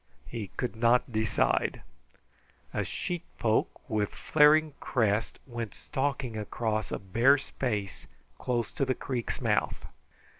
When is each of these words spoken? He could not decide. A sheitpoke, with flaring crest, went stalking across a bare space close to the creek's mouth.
He 0.25 0.47
could 0.57 0.75
not 0.75 1.11
decide. 1.11 1.83
A 2.73 2.79
sheitpoke, 2.83 3.81
with 3.87 4.09
flaring 4.15 4.73
crest, 4.79 5.37
went 5.45 5.75
stalking 5.75 6.35
across 6.35 6.91
a 6.91 6.97
bare 6.97 7.37
space 7.37 8.07
close 8.39 8.71
to 8.71 8.83
the 8.83 8.95
creek's 8.95 9.41
mouth. 9.41 9.85